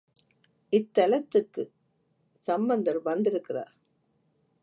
[0.73, 1.73] இத்தலத்துக்குச்
[2.47, 3.73] சம்பந்தர் வந்திருக்கிறார்.